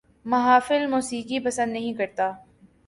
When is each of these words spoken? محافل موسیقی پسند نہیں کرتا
محافل 0.25 0.85
موسیقی 0.85 1.39
پسند 1.39 1.71
نہیں 1.71 1.93
کرتا 1.93 2.31